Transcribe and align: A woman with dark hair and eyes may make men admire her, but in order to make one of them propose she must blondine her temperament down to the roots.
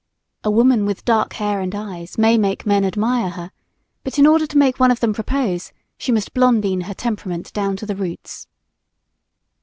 A 0.43 0.49
woman 0.49 0.87
with 0.87 1.05
dark 1.05 1.33
hair 1.33 1.61
and 1.61 1.75
eyes 1.75 2.17
may 2.17 2.35
make 2.35 2.65
men 2.65 2.83
admire 2.83 3.29
her, 3.29 3.51
but 4.03 4.17
in 4.17 4.25
order 4.25 4.47
to 4.47 4.57
make 4.57 4.79
one 4.79 4.89
of 4.89 4.99
them 4.99 5.13
propose 5.13 5.71
she 5.95 6.11
must 6.11 6.33
blondine 6.33 6.81
her 6.89 6.95
temperament 6.95 7.53
down 7.53 7.75
to 7.77 7.85
the 7.85 7.95
roots. 7.95 8.47